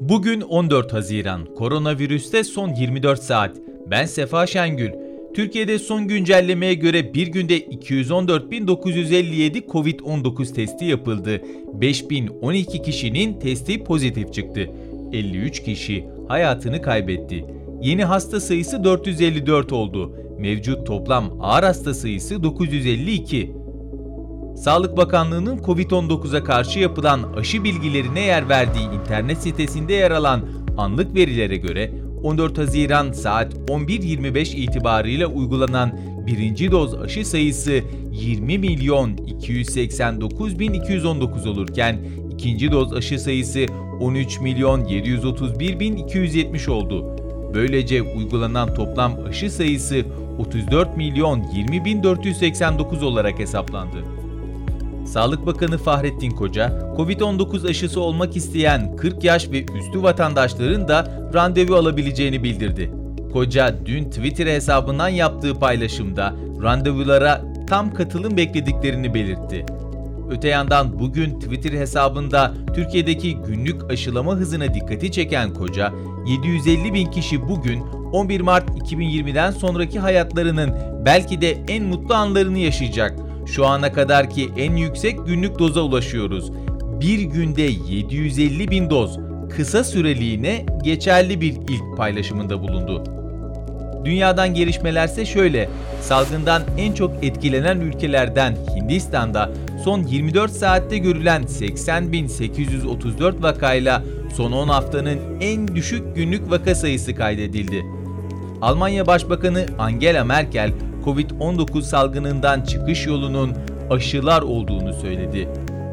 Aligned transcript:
Bugün 0.00 0.40
14 0.40 0.92
Haziran. 0.92 1.44
Koronavirüste 1.44 2.44
son 2.44 2.74
24 2.74 3.22
saat. 3.22 3.56
Ben 3.90 4.04
Sefa 4.04 4.46
Şengül. 4.46 4.90
Türkiye'de 5.34 5.78
son 5.78 6.08
güncellemeye 6.08 6.74
göre 6.74 7.14
bir 7.14 7.26
günde 7.26 7.58
214.957 7.58 9.66
COVID-19 9.66 10.54
testi 10.54 10.84
yapıldı. 10.84 11.42
5.012 11.80 12.82
kişinin 12.82 13.40
testi 13.40 13.84
pozitif 13.84 14.32
çıktı. 14.32 14.70
53 15.12 15.62
kişi 15.62 16.04
hayatını 16.28 16.82
kaybetti. 16.82 17.44
Yeni 17.82 18.04
hasta 18.04 18.40
sayısı 18.40 18.84
454 18.84 19.72
oldu. 19.72 20.16
Mevcut 20.38 20.86
toplam 20.86 21.38
ağır 21.40 21.62
hasta 21.62 21.94
sayısı 21.94 22.42
952. 22.42 23.55
Sağlık 24.56 24.96
Bakanlığı'nın 24.96 25.58
COVID-19'a 25.58 26.44
karşı 26.44 26.78
yapılan 26.78 27.22
aşı 27.36 27.64
bilgilerine 27.64 28.20
yer 28.20 28.48
verdiği 28.48 29.00
internet 29.02 29.38
sitesinde 29.38 29.92
yer 29.92 30.10
alan 30.10 30.40
anlık 30.78 31.14
verilere 31.14 31.56
göre 31.56 31.90
14 32.22 32.58
Haziran 32.58 33.12
saat 33.12 33.54
11.25 33.54 34.56
itibarıyla 34.56 35.26
uygulanan 35.26 36.00
birinci 36.26 36.70
doz 36.70 36.94
aşı 36.94 37.24
sayısı 37.24 37.80
20 38.12 38.58
milyon 38.58 39.16
289 39.16 40.58
bin 40.58 40.72
219 40.72 41.46
olurken 41.46 41.98
ikinci 42.32 42.72
doz 42.72 42.92
aşı 42.92 43.18
sayısı 43.18 43.66
13 44.00 44.40
milyon 44.40 44.84
731 44.84 45.80
bin 45.80 45.96
270 45.96 46.68
oldu. 46.68 47.16
Böylece 47.54 48.02
uygulanan 48.02 48.74
toplam 48.74 49.12
aşı 49.28 49.50
sayısı 49.50 50.04
34 50.38 50.96
milyon 50.96 51.42
20 51.54 51.84
bin 51.84 52.02
489 52.02 53.02
olarak 53.02 53.38
hesaplandı. 53.38 54.25
Sağlık 55.06 55.46
Bakanı 55.46 55.78
Fahrettin 55.78 56.30
Koca, 56.30 56.68
Covid-19 56.96 57.70
aşısı 57.70 58.00
olmak 58.00 58.36
isteyen 58.36 58.96
40 58.96 59.24
yaş 59.24 59.50
ve 59.50 59.64
üstü 59.64 60.02
vatandaşların 60.02 60.88
da 60.88 61.28
randevu 61.34 61.74
alabileceğini 61.74 62.42
bildirdi. 62.42 62.90
Koca 63.32 63.74
dün 63.86 64.04
Twitter 64.04 64.46
hesabından 64.46 65.08
yaptığı 65.08 65.54
paylaşımda 65.54 66.34
randevulara 66.62 67.44
tam 67.68 67.94
katılım 67.94 68.36
beklediklerini 68.36 69.14
belirtti. 69.14 69.66
Öte 70.30 70.48
yandan 70.48 70.98
bugün 70.98 71.40
Twitter 71.40 71.72
hesabında 71.72 72.54
Türkiye'deki 72.74 73.36
günlük 73.36 73.90
aşılama 73.90 74.34
hızına 74.34 74.74
dikkati 74.74 75.12
çeken 75.12 75.54
Koca, 75.54 75.92
750 76.26 76.94
bin 76.94 77.10
kişi 77.10 77.48
bugün 77.48 77.80
11 78.12 78.40
Mart 78.40 78.70
2020'den 78.70 79.50
sonraki 79.50 79.98
hayatlarının 80.00 80.74
belki 81.04 81.40
de 81.40 81.58
en 81.68 81.84
mutlu 81.84 82.14
anlarını 82.14 82.58
yaşayacak 82.58 83.25
şu 83.46 83.66
ana 83.66 83.92
kadarki 83.92 84.50
en 84.56 84.76
yüksek 84.76 85.26
günlük 85.26 85.58
doza 85.58 85.80
ulaşıyoruz. 85.80 86.52
Bir 87.00 87.20
günde 87.20 87.62
750 87.62 88.70
bin 88.70 88.90
doz 88.90 89.18
kısa 89.56 89.84
süreliğine 89.84 90.66
geçerli 90.84 91.40
bir 91.40 91.52
ilk 91.52 91.96
paylaşımında 91.96 92.62
bulundu. 92.62 93.04
Dünyadan 94.04 94.54
gelişmelerse 94.54 95.26
şöyle, 95.26 95.68
salgından 96.00 96.62
en 96.78 96.92
çok 96.92 97.24
etkilenen 97.24 97.80
ülkelerden 97.80 98.56
Hindistan'da 98.76 99.50
son 99.84 100.02
24 100.02 100.52
saatte 100.52 100.98
görülen 100.98 101.42
80.834 101.42 103.42
vakayla 103.42 104.02
son 104.36 104.52
10 104.52 104.68
haftanın 104.68 105.18
en 105.40 105.74
düşük 105.74 106.16
günlük 106.16 106.50
vaka 106.50 106.74
sayısı 106.74 107.14
kaydedildi. 107.14 107.82
Almanya 108.62 109.06
Başbakanı 109.06 109.66
Angela 109.78 110.24
Merkel 110.24 110.72
Covid-19 111.04 111.82
salgınından 111.82 112.60
çıkış 112.62 113.06
yolunun 113.06 113.54
aşılar 113.90 114.42
olduğunu 114.42 114.92
söyledi. 114.92 115.48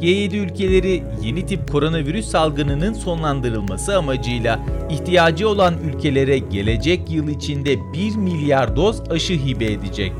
G7 0.00 0.36
ülkeleri 0.36 1.02
yeni 1.22 1.46
tip 1.46 1.72
koronavirüs 1.72 2.26
salgınının 2.26 2.92
sonlandırılması 2.92 3.96
amacıyla 3.96 4.60
ihtiyacı 4.90 5.48
olan 5.48 5.74
ülkelere 5.78 6.38
gelecek 6.38 7.10
yıl 7.10 7.28
içinde 7.28 7.92
1 7.92 8.16
milyar 8.16 8.76
doz 8.76 9.10
aşı 9.10 9.32
hibe 9.32 9.72
edecek. 9.72 10.12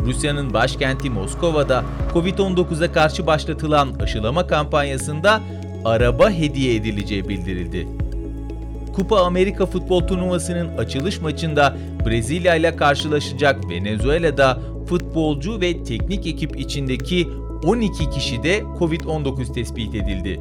Rusya'nın 0.00 0.54
başkenti 0.54 1.10
Moskova'da 1.10 1.84
Covid-19'a 2.14 2.92
karşı 2.92 3.26
başlatılan 3.26 3.88
aşılama 4.00 4.46
kampanyasında 4.46 5.40
araba 5.84 6.30
hediye 6.30 6.74
edileceği 6.74 7.28
bildirildi. 7.28 7.97
Kupa 8.98 9.20
Amerika 9.20 9.66
futbol 9.66 10.00
turnuvasının 10.00 10.78
açılış 10.78 11.20
maçında 11.20 11.76
Brezilya 12.06 12.54
ile 12.54 12.76
karşılaşacak 12.76 13.70
Venezuela'da 13.70 14.58
futbolcu 14.88 15.60
ve 15.60 15.84
teknik 15.84 16.26
ekip 16.26 16.60
içindeki 16.60 17.28
12 17.64 18.10
kişi 18.10 18.42
de 18.42 18.58
Covid-19 18.78 19.52
tespit 19.52 19.94
edildi. 19.94 20.40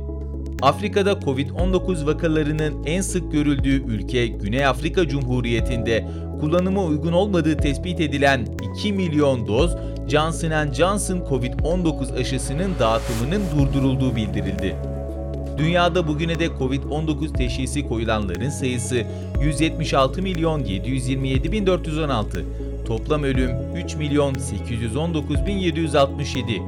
Afrika'da 0.61 1.11
Covid-19 1.11 2.05
vakalarının 2.05 2.83
en 2.85 3.01
sık 3.01 3.31
görüldüğü 3.31 3.83
ülke 3.83 4.27
Güney 4.27 4.65
Afrika 4.65 5.07
Cumhuriyeti'nde 5.07 6.07
kullanıma 6.39 6.83
uygun 6.83 7.13
olmadığı 7.13 7.57
tespit 7.57 7.99
edilen 7.99 8.47
2 8.75 8.93
milyon 8.93 9.47
doz 9.47 9.75
Johnson 10.07 10.73
Johnson 10.73 11.17
Covid-19 11.17 12.19
aşısının 12.19 12.71
dağıtımının 12.79 13.41
durdurulduğu 13.57 14.15
bildirildi. 14.15 14.96
Dünyada 15.57 16.07
bugüne 16.07 16.39
de 16.39 16.45
Covid-19 16.45 17.33
teşhisi 17.33 17.87
koyulanların 17.87 18.49
sayısı 18.49 19.03
176 19.41 20.21
milyon 20.21 20.59
727 20.59 21.51
bin 21.51 21.67
416. 21.67 22.45
Toplam 22.85 23.23
ölüm 23.23 23.51
3 23.75 23.95
milyon 23.95 24.33
819 24.33 25.45
bin 25.45 25.57
767. 25.57 26.61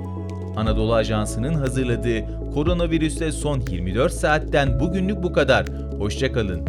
Anadolu 0.58 0.94
Ajansı'nın 0.94 1.54
hazırladığı 1.54 2.26
koronavirüste 2.54 3.32
son 3.32 3.62
24 3.70 4.14
saatten 4.14 4.80
bugünlük 4.80 5.24
bu 5.24 5.34
kadar. 5.34 5.66
Hoşçakalın. 6.00 6.66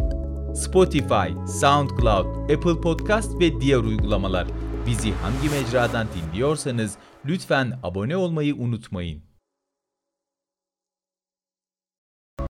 Spotify, 0.55 1.57
SoundCloud, 1.61 2.49
Apple 2.49 2.81
Podcast 2.81 3.39
ve 3.39 3.61
diğer 3.61 3.77
uygulamalar. 3.77 4.47
Bizi 4.87 5.11
hangi 5.11 5.49
mecradan 5.49 6.07
dinliyorsanız 6.15 6.95
lütfen 7.25 7.79
abone 7.83 8.17
olmayı 8.17 8.55
unutmayın. 8.55 9.30